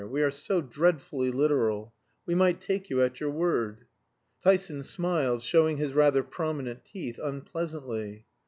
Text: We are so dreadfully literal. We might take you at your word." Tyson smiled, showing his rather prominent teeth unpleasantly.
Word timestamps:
We 0.09 0.23
are 0.23 0.31
so 0.31 0.61
dreadfully 0.61 1.29
literal. 1.29 1.93
We 2.25 2.33
might 2.33 2.59
take 2.59 2.89
you 2.89 3.03
at 3.03 3.19
your 3.19 3.29
word." 3.29 3.85
Tyson 4.43 4.83
smiled, 4.83 5.43
showing 5.43 5.77
his 5.77 5.93
rather 5.93 6.23
prominent 6.23 6.83
teeth 6.83 7.19
unpleasantly. 7.21 8.25